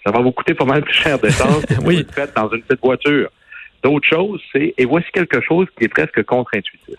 ça 0.06 0.12
va 0.12 0.20
vous 0.20 0.32
coûter 0.32 0.54
pas 0.54 0.66
mal 0.66 0.82
plus 0.82 0.94
cher 0.94 1.20
d'essence 1.20 1.66
que 1.68 1.76
oui. 1.84 1.98
vous 1.98 2.04
le 2.08 2.14
faites 2.14 2.36
dans 2.36 2.50
une 2.50 2.62
petite 2.62 2.84
voiture. 2.84 3.30
D'autres 3.84 4.08
choses, 4.08 4.42
c'est, 4.52 4.74
et 4.78 4.86
voici 4.86 5.08
quelque 5.14 5.42
chose 5.42 5.68
qui 5.78 5.86
est 5.86 5.90
presque 5.90 6.24
contre-intuitif 6.24 6.96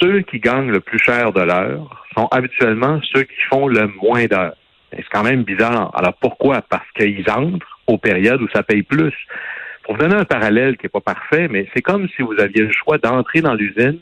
ceux 0.00 0.20
qui 0.22 0.38
gagnent 0.38 0.70
le 0.70 0.80
plus 0.80 0.98
cher 0.98 1.32
de 1.32 1.42
l'heure 1.42 2.04
sont 2.16 2.26
habituellement 2.30 3.00
ceux 3.12 3.22
qui 3.22 3.40
font 3.48 3.68
le 3.68 3.88
moins 4.02 4.26
d'heures. 4.26 4.56
C'est 4.92 5.04
quand 5.12 5.24
même 5.24 5.42
bizarre. 5.42 5.90
Alors 5.94 6.14
pourquoi? 6.20 6.62
Parce 6.62 6.86
qu'ils 6.96 7.24
entrent 7.30 7.66
aux 7.86 7.98
périodes 7.98 8.40
où 8.40 8.48
ça 8.54 8.62
paye 8.62 8.82
plus. 8.82 9.12
Pour 9.82 9.94
vous 9.94 10.00
donner 10.00 10.16
un 10.16 10.24
parallèle 10.24 10.76
qui 10.76 10.86
n'est 10.86 10.90
pas 10.90 11.00
parfait, 11.00 11.48
mais 11.48 11.68
c'est 11.74 11.82
comme 11.82 12.08
si 12.16 12.22
vous 12.22 12.34
aviez 12.38 12.62
le 12.62 12.72
choix 12.72 12.98
d'entrer 12.98 13.40
dans 13.40 13.54
l'usine 13.54 13.98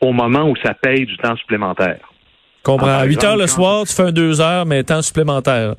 au 0.00 0.12
moment 0.12 0.48
où 0.48 0.56
ça 0.64 0.74
paye 0.74 1.06
du 1.06 1.16
temps 1.18 1.36
supplémentaire. 1.36 2.00
Comprends. 2.62 2.98
À 2.98 3.04
8 3.04 3.24
heures 3.24 3.36
le 3.36 3.46
soir, 3.46 3.84
tu 3.86 3.94
fais 3.94 4.04
un 4.04 4.12
2 4.12 4.40
heures, 4.40 4.66
mais 4.66 4.82
temps 4.82 5.02
supplémentaire. 5.02 5.74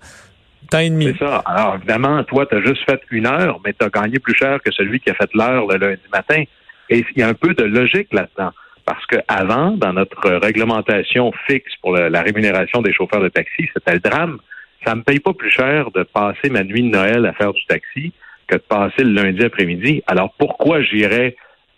Temps 0.69 0.79
et 0.79 0.89
demi. 0.89 1.13
C'est 1.13 1.25
ça. 1.25 1.43
Alors, 1.45 1.75
évidemment, 1.75 2.23
toi, 2.23 2.45
tu 2.45 2.55
as 2.55 2.61
juste 2.61 2.83
fait 2.89 3.01
une 3.11 3.27
heure, 3.27 3.59
mais 3.65 3.73
tu 3.73 3.85
as 3.85 3.89
gagné 3.89 4.19
plus 4.19 4.35
cher 4.35 4.59
que 4.63 4.71
celui 4.71 4.99
qui 4.99 5.09
a 5.09 5.13
fait 5.13 5.29
l'heure 5.33 5.67
le 5.67 5.77
lundi 5.77 6.01
matin. 6.11 6.43
Et 6.89 7.05
il 7.15 7.19
y 7.19 7.23
a 7.23 7.27
un 7.27 7.33
peu 7.33 7.53
de 7.53 7.63
logique 7.63 8.07
là-dedans. 8.13 8.51
Parce 8.85 9.05
qu'avant, 9.05 9.71
dans 9.71 9.93
notre 9.93 10.29
réglementation 10.29 11.31
fixe 11.47 11.73
pour 11.81 11.95
le, 11.95 12.09
la 12.09 12.21
rémunération 12.21 12.81
des 12.81 12.93
chauffeurs 12.93 13.21
de 13.21 13.29
taxi, 13.29 13.69
c'était 13.73 13.93
le 13.93 13.99
drame. 13.99 14.39
Ça 14.85 14.95
me 14.95 15.03
paye 15.03 15.19
pas 15.19 15.33
plus 15.33 15.51
cher 15.51 15.91
de 15.91 16.03
passer 16.03 16.49
ma 16.49 16.63
nuit 16.63 16.81
de 16.81 16.89
Noël 16.89 17.25
à 17.25 17.33
faire 17.33 17.53
du 17.53 17.63
taxi 17.65 18.13
que 18.47 18.55
de 18.55 18.61
passer 18.61 19.03
le 19.03 19.13
lundi 19.13 19.43
après-midi. 19.43 20.03
Alors 20.07 20.33
pourquoi 20.37 20.81
j'irais 20.81 21.35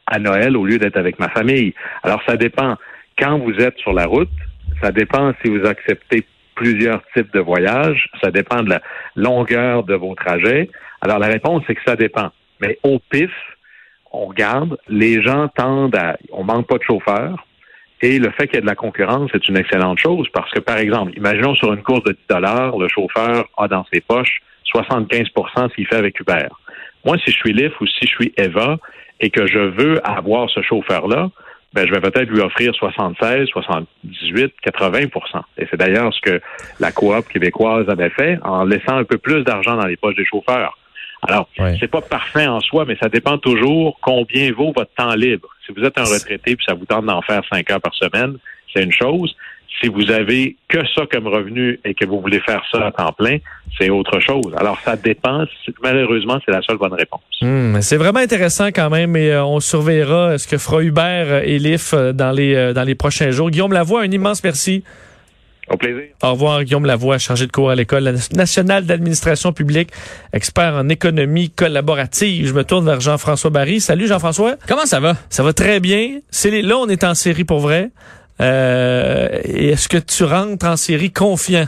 à 0.07 0.19
Noël 0.19 0.55
au 0.55 0.65
lieu 0.65 0.77
d'être 0.77 0.97
avec 0.97 1.19
ma 1.19 1.29
famille? 1.29 1.73
Alors 2.03 2.21
ça 2.25 2.37
dépend. 2.37 2.77
Quand 3.17 3.37
vous 3.37 3.53
êtes 3.59 3.77
sur 3.77 3.93
la 3.93 4.05
route, 4.05 4.29
ça 4.81 4.91
dépend 4.91 5.33
si 5.43 5.51
vous 5.51 5.65
acceptez 5.65 6.25
plusieurs 6.55 7.03
types 7.15 7.31
de 7.33 7.39
voyages, 7.39 8.09
ça 8.21 8.31
dépend 8.31 8.63
de 8.63 8.69
la 8.69 8.81
longueur 9.15 9.83
de 9.83 9.95
vos 9.95 10.15
trajets. 10.15 10.69
Alors 11.01 11.19
la 11.19 11.27
réponse, 11.27 11.63
c'est 11.67 11.75
que 11.75 11.83
ça 11.85 11.95
dépend. 11.95 12.31
Mais 12.59 12.79
au 12.83 12.99
pif, 12.99 13.31
on 14.13 14.27
regarde, 14.27 14.77
les 14.87 15.21
gens 15.21 15.47
tendent 15.49 15.95
à, 15.95 16.17
on 16.31 16.43
manque 16.43 16.67
pas 16.67 16.77
de 16.77 16.83
chauffeurs, 16.83 17.45
Et 18.01 18.19
le 18.19 18.31
fait 18.31 18.47
qu'il 18.47 18.55
y 18.55 18.57
ait 18.59 18.61
de 18.61 18.67
la 18.67 18.75
concurrence, 18.75 19.29
c'est 19.33 19.47
une 19.47 19.57
excellente 19.57 19.97
chose 19.97 20.27
parce 20.33 20.51
que, 20.51 20.59
par 20.59 20.77
exemple, 20.77 21.13
imaginons 21.17 21.55
sur 21.55 21.73
une 21.73 21.81
course 21.81 22.03
de 22.03 22.11
10 22.11 22.17
dollars, 22.29 22.77
le 22.77 22.87
chauffeur 22.87 23.45
a 23.57 23.67
dans 23.67 23.85
ses 23.91 24.01
poches 24.01 24.41
75% 24.73 25.73
s'il 25.73 25.87
fait 25.87 25.95
avec 25.95 26.19
Uber. 26.19 26.47
Moi, 27.05 27.17
si 27.17 27.31
je 27.31 27.37
suis 27.37 27.53
Lyft 27.53 27.79
ou 27.81 27.87
si 27.87 28.05
je 28.05 28.13
suis 28.13 28.33
Eva 28.37 28.77
et 29.19 29.29
que 29.29 29.47
je 29.47 29.59
veux 29.59 30.05
avoir 30.07 30.49
ce 30.49 30.61
chauffeur-là, 30.61 31.29
ben, 31.73 31.87
je 31.87 31.93
vais 31.93 32.01
peut-être 32.01 32.29
lui 32.29 32.41
offrir 32.41 32.73
76, 32.75 33.47
78, 33.47 34.53
80% 34.63 35.41
Et 35.57 35.67
c'est 35.69 35.77
d'ailleurs 35.77 36.13
ce 36.13 36.21
que 36.21 36.41
la 36.79 36.91
coop 36.91 37.27
québécoise 37.29 37.89
avait 37.89 38.11
fait 38.11 38.37
en 38.43 38.63
laissant 38.63 38.97
un 38.97 39.03
peu 39.03 39.17
plus 39.17 39.43
d'argent 39.43 39.75
dans 39.75 39.87
les 39.87 39.97
poches 39.97 40.15
des 40.15 40.25
chauffeurs. 40.25 40.77
Alors, 41.27 41.47
c'est 41.79 41.87
pas 41.87 42.01
parfait 42.01 42.47
en 42.47 42.59
soi, 42.59 42.85
mais 42.85 42.97
ça 43.01 43.09
dépend 43.09 43.37
toujours 43.37 43.97
combien 44.01 44.51
vaut 44.51 44.73
votre 44.75 44.93
temps 44.95 45.15
libre. 45.15 45.47
Si 45.65 45.73
vous 45.75 45.83
êtes 45.83 45.97
un 45.97 46.03
retraité 46.03 46.55
puis 46.55 46.65
ça 46.67 46.73
vous 46.73 46.85
tente 46.85 47.05
d'en 47.05 47.21
faire 47.21 47.41
cinq 47.51 47.69
heures 47.71 47.81
par 47.81 47.93
semaine, 47.95 48.37
c'est 48.73 48.83
une 48.83 48.91
chose. 48.91 49.35
Si 49.81 49.89
vous 49.89 50.11
avez 50.11 50.55
que 50.67 50.79
ça 50.95 51.05
comme 51.11 51.27
revenu 51.27 51.79
et 51.83 51.93
que 51.93 52.05
vous 52.05 52.21
voulez 52.21 52.39
faire 52.41 52.61
ça 52.71 52.87
à 52.87 52.91
temps 52.91 53.11
plein, 53.11 53.37
c'est 53.77 53.89
autre 53.89 54.19
chose. 54.19 54.53
Alors, 54.55 54.79
ça 54.81 54.95
dépend. 54.95 55.45
Malheureusement, 55.81 56.39
c'est 56.45 56.51
la 56.51 56.61
seule 56.61 56.77
bonne 56.77 56.93
réponse. 56.93 57.21
Hmm, 57.41 57.81
c'est 57.81 57.97
vraiment 57.97 58.19
intéressant 58.19 58.67
quand 58.67 58.89
même 58.89 59.15
et 59.15 59.31
euh, 59.31 59.43
on 59.43 59.59
surveillera 59.59 60.37
ce 60.37 60.47
que 60.47 60.57
fera 60.57 60.83
Hubert 60.83 61.43
et 61.43 61.57
Lif 61.57 61.93
euh, 61.93 62.13
dans 62.13 62.31
les, 62.31 62.53
euh, 62.55 62.73
dans 62.73 62.83
les 62.83 62.95
prochains 62.95 63.31
jours. 63.31 63.49
Guillaume 63.49 63.73
Lavoie, 63.73 64.01
un 64.01 64.11
immense 64.11 64.43
merci. 64.43 64.83
Au 65.69 65.77
plaisir. 65.77 66.03
Au 66.21 66.31
revoir, 66.31 66.63
Guillaume 66.63 66.85
Lavoie, 66.85 67.17
chargé 67.17 67.47
de 67.47 67.51
cours 67.51 67.69
à 67.69 67.75
l'École 67.75 68.13
nationale 68.35 68.85
d'administration 68.85 69.53
publique, 69.53 69.91
expert 70.33 70.73
en 70.73 70.89
économie 70.89 71.49
collaborative. 71.49 72.47
Je 72.47 72.53
me 72.53 72.63
tourne 72.63 72.85
vers 72.85 72.99
Jean-François 72.99 73.49
Barry. 73.49 73.79
Salut, 73.79 74.07
Jean-François. 74.07 74.55
Comment 74.67 74.85
ça 74.85 74.99
va? 74.99 75.15
Ça 75.29 75.41
va 75.41 75.53
très 75.53 75.79
bien. 75.79 76.19
C'est 76.29 76.61
là, 76.61 76.77
on 76.77 76.89
est 76.89 77.03
en 77.05 77.15
série 77.15 77.45
pour 77.45 77.59
vrai. 77.59 77.91
Euh, 78.41 79.29
Est-ce 79.45 79.87
que 79.87 79.97
tu 79.97 80.25
rentres 80.25 80.65
en 80.65 80.75
série 80.75 81.11
confiant? 81.11 81.67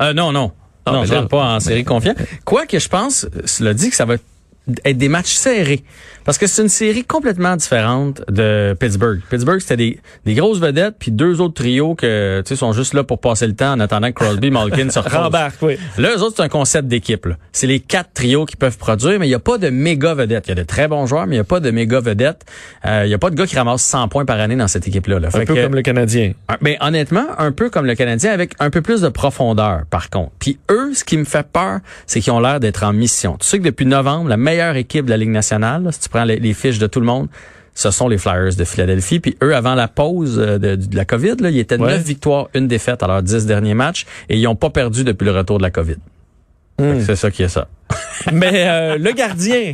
Euh, 0.00 0.12
non, 0.12 0.32
non. 0.32 0.52
Ah, 0.84 0.92
non, 0.92 1.04
je 1.04 1.12
là, 1.12 1.20
rentre 1.20 1.30
pas 1.30 1.54
en 1.54 1.60
série 1.60 1.84
confiant. 1.84 2.14
Quoi 2.44 2.66
que 2.66 2.78
je 2.78 2.88
pense, 2.88 3.26
cela 3.44 3.72
dit 3.72 3.88
que 3.88 3.96
ça 3.96 4.04
va 4.04 4.16
être 4.84 4.98
des 4.98 5.08
matchs 5.08 5.32
serrés. 5.34 5.84
Parce 6.24 6.38
que 6.38 6.46
c'est 6.46 6.62
une 6.62 6.68
série 6.68 7.04
complètement 7.04 7.56
différente 7.56 8.22
de 8.30 8.76
Pittsburgh. 8.78 9.20
Pittsburgh, 9.30 9.60
c'était 9.60 9.76
des, 9.76 10.00
des 10.24 10.34
grosses 10.34 10.60
vedettes, 10.60 10.94
puis 10.98 11.10
deux 11.10 11.40
autres 11.40 11.54
trios 11.54 11.94
que 11.94 12.42
tu 12.44 12.48
sais 12.50 12.56
sont 12.56 12.72
juste 12.72 12.94
là 12.94 13.02
pour 13.04 13.20
passer 13.20 13.46
le 13.46 13.54
temps 13.54 13.72
en 13.72 13.80
attendant 13.80 14.08
que 14.08 14.24
Crosby, 14.24 14.50
Malkin 14.52 14.88
se. 14.90 14.98
Rembarque, 15.00 15.56
oui. 15.62 15.76
Là, 15.98 16.10
eux 16.16 16.22
autres, 16.22 16.36
c'est 16.36 16.42
un 16.42 16.48
concept 16.48 16.88
d'équipe. 16.88 17.26
C'est 17.52 17.66
les 17.66 17.80
quatre 17.80 18.12
trios 18.14 18.46
qui 18.46 18.56
peuvent 18.56 18.78
produire, 18.78 19.18
mais 19.18 19.26
il 19.26 19.30
n'y 19.30 19.34
a 19.34 19.38
pas 19.40 19.58
de 19.58 19.68
méga 19.70 20.14
vedettes. 20.14 20.46
Il 20.46 20.50
y 20.50 20.52
a 20.52 20.56
de 20.56 20.62
très 20.62 20.88
bons 20.88 21.06
joueurs, 21.06 21.26
mais 21.26 21.34
il 21.36 21.38
n'y 21.38 21.42
a 21.42 21.44
pas 21.44 21.60
de 21.60 21.70
méga 21.70 22.00
vedettes. 22.00 22.44
Euh, 22.86 23.02
Il 23.04 23.08
n'y 23.08 23.14
a 23.14 23.18
pas 23.18 23.30
de 23.30 23.34
gars 23.34 23.46
qui 23.46 23.56
ramassent 23.56 23.82
100 23.84 24.08
points 24.08 24.24
par 24.24 24.38
année 24.40 24.56
dans 24.56 24.68
cette 24.68 24.86
équipe-là. 24.88 25.18
là. 25.18 25.28
Un 25.32 25.44
peu 25.44 25.54
que- 25.54 25.62
comme 25.62 25.74
le 25.74 25.82
Canadien. 25.82 26.32
un- 26.48 26.56
Ben, 26.60 26.76
honnêtement, 26.80 27.26
un 27.38 27.52
peu 27.52 27.68
comme 27.70 27.86
le 27.86 27.94
Canadien, 27.94 28.30
avec 28.32 28.52
un 28.60 28.70
peu 28.70 28.80
plus 28.82 29.00
de 29.00 29.08
profondeur, 29.08 29.82
par 29.90 30.08
contre. 30.10 30.32
Puis 30.38 30.58
eux, 30.70 30.92
ce 30.94 31.04
qui 31.04 31.16
me 31.16 31.24
fait 31.24 31.46
peur, 31.46 31.80
c'est 32.06 32.20
qu'ils 32.20 32.32
ont 32.32 32.40
l'air 32.40 32.60
d'être 32.60 32.84
en 32.84 32.92
mission. 32.92 33.36
Tu 33.40 33.46
sais 33.46 33.58
que 33.58 33.64
depuis 33.64 33.86
novembre, 33.86 34.28
la 34.28 34.36
meilleure 34.36 34.76
équipe 34.76 35.04
de 35.06 35.10
la 35.10 35.16
Ligue 35.16 35.30
nationale, 35.30 35.82
là, 35.84 35.92
si 35.92 36.00
tu 36.00 36.08
prends 36.12 36.24
les, 36.24 36.36
les 36.38 36.54
fiches 36.54 36.78
de 36.78 36.86
tout 36.86 37.00
le 37.00 37.06
monde, 37.06 37.28
ce 37.74 37.90
sont 37.90 38.06
les 38.08 38.18
Flyers 38.18 38.54
de 38.56 38.64
Philadelphie. 38.64 39.18
Puis 39.18 39.36
eux, 39.42 39.54
avant 39.56 39.74
la 39.74 39.88
pause 39.88 40.38
euh, 40.38 40.58
de, 40.58 40.76
de 40.76 40.94
la 40.96 41.04
COVID, 41.04 41.36
là, 41.40 41.50
ils 41.50 41.58
étaient 41.58 41.80
Ouais. 41.80 41.92
9 41.92 42.02
victoires, 42.02 42.48
une 42.54 42.68
défaite 42.68 43.02
à 43.02 43.06
leurs 43.06 43.22
10 43.22 43.46
derniers 43.46 43.74
matchs, 43.74 44.06
et 44.28 44.36
ils 44.36 44.42
n'ont 44.44 44.56
pas 44.56 44.70
perdu 44.70 45.04
depuis 45.04 45.24
le 45.24 45.32
retour 45.32 45.58
de 45.58 45.62
la 45.62 45.70
COVID. 45.70 45.96
Que 46.78 47.00
C'est 47.04 47.16
ça 47.16 47.30
qui 47.30 47.42
est 47.42 47.48
ça. 47.48 47.68
Mais 48.32 48.66
euh, 48.66 48.98
le 48.98 49.12
gardien, 49.12 49.70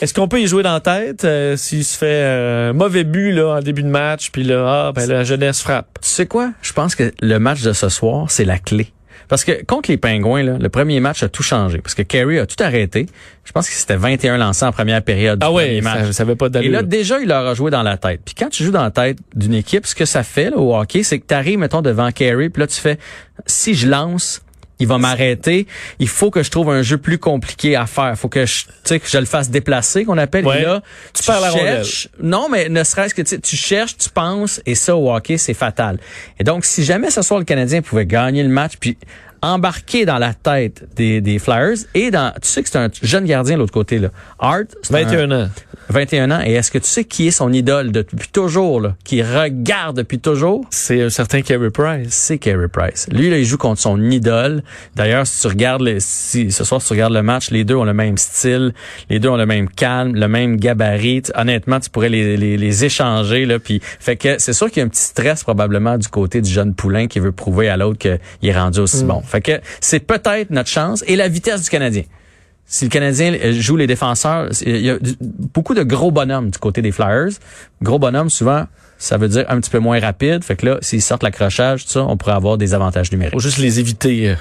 est-ce 0.00 0.14
qu'on 0.14 0.28
peut 0.28 0.40
y 0.40 0.46
jouer 0.46 0.62
dans 0.62 0.72
la 0.74 0.80
tête 0.80 1.24
euh, 1.24 1.56
s'il 1.56 1.84
se 1.84 1.96
fait 1.98 2.06
euh, 2.06 2.70
un 2.70 2.72
mauvais 2.74 3.02
but 3.04 3.32
là 3.32 3.56
en 3.56 3.60
début 3.60 3.82
de 3.82 3.88
match, 3.88 4.30
puis 4.30 4.44
là, 4.44 4.64
ah, 4.88 4.92
ben 4.92 5.08
la 5.08 5.24
jeunesse 5.24 5.60
frappe? 5.62 5.98
Tu 6.00 6.08
sais 6.08 6.26
quoi? 6.26 6.50
Je 6.62 6.72
pense 6.72 6.94
que 6.94 7.12
le 7.20 7.38
match 7.38 7.62
de 7.62 7.72
ce 7.72 7.88
soir, 7.88 8.30
c'est 8.30 8.44
la 8.44 8.58
clé. 8.58 8.92
Parce 9.28 9.44
que 9.44 9.64
contre 9.64 9.90
les 9.90 9.96
Pingouins, 9.96 10.42
là, 10.42 10.56
le 10.60 10.68
premier 10.68 11.00
match 11.00 11.22
a 11.22 11.28
tout 11.28 11.42
changé. 11.42 11.78
Parce 11.78 11.94
que 11.94 12.02
Carey 12.02 12.38
a 12.38 12.46
tout 12.46 12.62
arrêté. 12.62 13.06
Je 13.44 13.52
pense 13.52 13.68
que 13.68 13.74
c'était 13.74 13.96
21 13.96 14.36
lancés 14.38 14.64
en 14.64 14.72
première 14.72 15.02
période 15.02 15.38
Ah 15.42 15.52
ouais, 15.52 15.80
match. 15.80 16.06
ça, 16.06 16.12
ça 16.12 16.22
avait 16.22 16.36
pas 16.36 16.48
Et 16.62 16.68
là, 16.68 16.82
déjà, 16.82 17.18
il 17.20 17.28
leur 17.28 17.46
a 17.46 17.54
joué 17.54 17.70
dans 17.70 17.82
la 17.82 17.96
tête. 17.96 18.20
Puis 18.24 18.34
quand 18.34 18.48
tu 18.48 18.64
joues 18.64 18.70
dans 18.72 18.82
la 18.82 18.90
tête 18.90 19.18
d'une 19.34 19.54
équipe, 19.54 19.86
ce 19.86 19.94
que 19.94 20.04
ça 20.04 20.22
fait 20.22 20.50
là, 20.50 20.56
au 20.56 20.74
hockey, 20.76 21.02
c'est 21.02 21.18
que 21.18 21.26
tu 21.26 21.34
arrives, 21.34 21.58
mettons, 21.58 21.82
devant 21.82 22.10
Carey, 22.10 22.48
puis 22.48 22.60
là, 22.60 22.66
tu 22.66 22.80
fais, 22.80 22.98
si 23.46 23.74
je 23.74 23.88
lance, 23.88 24.42
il 24.80 24.86
va 24.86 24.98
m'arrêter. 24.98 25.66
Il 25.98 26.08
faut 26.08 26.30
que 26.30 26.42
je 26.42 26.50
trouve 26.50 26.70
un 26.70 26.82
jeu 26.82 26.98
plus 26.98 27.18
compliqué 27.18 27.76
à 27.76 27.86
faire. 27.86 28.16
faut 28.18 28.28
que 28.28 28.44
je, 28.46 28.64
tu 28.64 28.70
sais, 28.84 29.00
que 29.00 29.08
je 29.08 29.18
le 29.18 29.24
fasse 29.24 29.50
déplacer, 29.50 30.04
qu'on 30.04 30.18
appelle. 30.18 30.44
Ouais. 30.46 30.62
Là, 30.62 30.82
Tu 31.12 31.22
la 31.30 31.50
cherches- 31.52 32.08
Non, 32.20 32.48
mais 32.50 32.68
ne 32.68 32.82
serait-ce 32.84 33.14
que 33.14 33.22
tu 33.22 33.40
tu 33.40 33.56
cherches, 33.56 33.96
tu 33.96 34.10
penses, 34.10 34.60
et 34.66 34.74
ça, 34.74 34.96
au 34.96 35.12
hockey, 35.14 35.38
c'est 35.38 35.54
fatal. 35.54 35.98
Et 36.40 36.44
donc, 36.44 36.64
si 36.64 36.84
jamais 36.84 37.10
ce 37.10 37.22
soir, 37.22 37.38
le 37.38 37.44
Canadien 37.44 37.82
pouvait 37.82 38.06
gagner 38.06 38.42
le 38.42 38.48
match, 38.48 38.72
puis 38.80 38.96
embarquer 39.44 40.04
dans 40.06 40.18
la 40.18 40.34
tête 40.34 40.84
des, 40.96 41.20
des 41.20 41.38
Flyers, 41.38 41.76
et 41.94 42.10
dans, 42.10 42.32
tu 42.40 42.48
sais 42.48 42.62
que 42.62 42.68
c'est 42.68 42.78
un 42.78 42.88
jeune 43.02 43.24
gardien 43.24 43.54
de 43.54 43.60
l'autre 43.60 43.72
côté, 43.72 43.98
là. 43.98 44.08
Art, 44.38 44.60
c'est 44.82 44.94
un- 44.94 45.04
21 45.04 45.30
ans. 45.44 45.48
21 45.90 46.30
ans. 46.30 46.40
Et 46.44 46.52
est-ce 46.54 46.70
que 46.70 46.78
tu 46.78 46.86
sais 46.86 47.04
qui 47.04 47.26
est 47.26 47.30
son 47.30 47.52
idole 47.52 47.92
depuis 47.92 48.28
toujours, 48.28 48.80
là, 48.80 48.94
qui 49.04 49.22
regarde 49.22 49.98
depuis 49.98 50.18
toujours? 50.18 50.64
C'est 50.70 51.02
un 51.02 51.10
certain 51.10 51.42
Carey 51.42 51.68
Price. 51.70 52.08
C'est 52.08 52.38
Carey 52.38 52.68
Price. 52.68 53.06
Lui, 53.12 53.28
là, 53.28 53.36
il 53.38 53.44
joue 53.44 53.58
contre 53.58 53.82
son 53.82 54.00
idole. 54.10 54.62
D'ailleurs, 54.96 55.26
si 55.26 55.42
tu 55.42 55.46
regardes, 55.46 55.82
les, 55.82 56.00
si 56.00 56.50
ce 56.50 56.64
soir, 56.64 56.80
si 56.80 56.86
tu 56.88 56.94
regardes 56.94 57.12
le 57.12 57.22
match, 57.22 57.50
les 57.50 57.64
deux 57.64 57.74
ont 57.74 57.84
le 57.84 57.92
même 57.92 58.16
style, 58.16 58.72
les 59.10 59.18
deux 59.18 59.28
ont 59.28 59.36
le 59.36 59.44
même 59.44 59.68
calme, 59.68 60.14
le 60.14 60.26
même 60.26 60.56
gabarit. 60.56 61.22
Honnêtement, 61.34 61.78
tu 61.80 61.90
pourrais 61.90 62.08
les, 62.08 62.38
les, 62.38 62.56
les 62.56 62.84
échanger, 62.86 63.44
là. 63.44 63.58
Puis, 63.58 63.80
fait 64.00 64.16
que 64.16 64.36
c'est 64.38 64.54
sûr 64.54 64.68
qu'il 64.70 64.78
y 64.78 64.82
a 64.82 64.86
un 64.86 64.88
petit 64.88 65.02
stress 65.02 65.42
probablement 65.44 65.98
du 65.98 66.08
côté 66.08 66.40
du 66.40 66.50
jeune 66.50 66.74
poulain 66.74 67.08
qui 67.08 67.20
veut 67.20 67.32
prouver 67.32 67.68
à 67.68 67.76
l'autre 67.76 67.98
qu'il 67.98 68.18
est 68.48 68.58
rendu 68.58 68.80
aussi 68.80 69.04
bon. 69.04 69.20
C'est 69.80 70.00
peut-être 70.00 70.50
notre 70.50 70.68
chance 70.68 71.04
et 71.06 71.16
la 71.16 71.28
vitesse 71.28 71.62
du 71.62 71.70
Canadien. 71.70 72.02
Si 72.66 72.84
le 72.84 72.90
Canadien 72.90 73.34
euh, 73.34 73.52
joue 73.52 73.76
les 73.76 73.86
défenseurs, 73.86 74.48
il 74.64 74.78
y 74.78 74.90
a 74.90 74.96
beaucoup 75.20 75.74
de 75.74 75.82
gros 75.82 76.10
bonhommes 76.10 76.50
du 76.50 76.58
côté 76.58 76.80
des 76.80 76.92
Flyers. 76.92 77.32
Gros 77.82 77.98
bonhommes, 77.98 78.30
souvent, 78.30 78.64
ça 78.96 79.18
veut 79.18 79.28
dire 79.28 79.44
un 79.48 79.60
petit 79.60 79.70
peu 79.70 79.80
moins 79.80 80.00
rapide. 80.00 80.42
Fait 80.42 80.56
que 80.56 80.66
là, 80.66 80.78
s'ils 80.80 81.02
sortent 81.02 81.22
l'accrochage, 81.22 81.84
tout 81.84 81.90
ça, 81.90 82.04
on 82.04 82.16
pourrait 82.16 82.32
avoir 82.32 82.56
des 82.56 82.72
avantages 82.72 83.12
numériques. 83.12 83.34
Faut 83.34 83.40
juste 83.40 83.58
les 83.58 83.80
éviter. 83.80 84.34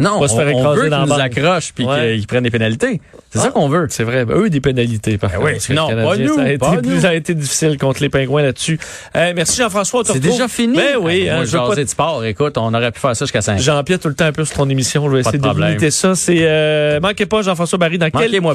Non, 0.00 0.18
Pas 0.20 0.28
se 0.28 0.34
faire 0.34 0.56
on, 0.56 0.66
on 0.66 0.74
veut 0.74 0.88
qu'ils 0.88 0.98
nous 0.98 1.12
accrochent 1.20 1.72
puis 1.74 1.84
Ouais. 1.84 2.16
qu'ils 2.16 2.26
prennent 2.26 2.42
des 2.44 2.50
pénalités. 2.50 3.00
C'est 3.30 3.38
ça 3.38 3.46
Ah. 3.48 3.50
qu'on 3.52 3.68
veut. 3.68 3.86
C'est 3.90 4.02
vrai. 4.04 4.24
Ben, 4.24 4.36
eux, 4.36 4.50
des 4.50 4.60
pénalités, 4.60 5.18
par 5.18 5.30
contre. 5.30 5.44
oui. 5.44 5.52
parce 5.52 5.66
que 5.66 5.72
Non, 5.72 5.88
pas 5.88 6.16
nous, 6.16 6.34
ça 6.36 6.42
a 6.42 6.48
été, 6.48 6.58
pas 6.58 6.76
plus, 6.76 6.88
nous. 6.88 7.00
ça 7.00 7.08
a 7.10 7.14
été 7.14 7.34
difficile 7.34 7.78
contre 7.78 8.02
les 8.02 8.08
Pingouins 8.08 8.42
là-dessus. 8.42 8.78
Euh, 9.16 9.32
merci 9.36 9.58
Jean-François. 9.60 10.00
on 10.00 10.12
C'est 10.12 10.18
déjà 10.20 10.48
fini. 10.48 10.76
Ben 10.76 10.96
oui. 11.00 11.24
Moi, 11.26 11.34
hein, 11.34 11.44
je 11.44 11.56
pas 11.56 11.74
de 11.76 11.84
sport. 11.84 12.24
Écoute, 12.24 12.58
on 12.58 12.72
aurait 12.74 12.90
pu 12.92 12.98
faire 13.00 13.14
ça 13.14 13.24
jusqu'à 13.24 13.40
5 13.42 13.58
Jean-Pierre 13.60 13.98
tout 14.00 14.08
le 14.08 14.14
temps 14.14 14.24
un 14.26 14.32
peu 14.32 14.44
sur 14.44 14.56
ton 14.56 14.68
émission. 14.68 15.04
Je 15.10 15.16
vais 15.16 15.22
Pas 15.22 15.28
essayer 15.30 15.38
de 15.42 15.60
limiter 15.66 15.90
ça. 15.90 16.14
C'est 16.14 16.38
euh, 16.40 16.98
manquez 17.00 17.26
pas 17.26 17.42
Jean-François 17.42 17.78
Barry 17.78 17.98
dans 17.98 18.10
quelques 18.10 18.42
pas. 18.42 18.52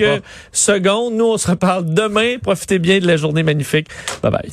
secondes. 0.52 1.14
Nous, 1.14 1.26
on 1.26 1.38
se 1.38 1.50
reparle 1.50 1.86
demain. 1.94 2.38
Profitez 2.42 2.80
bien 2.80 3.00
de 3.00 3.08
la 3.08 3.18
journée 3.18 3.44
magnifique. 3.44 3.88
Bye 4.22 4.32
bye. 4.32 4.52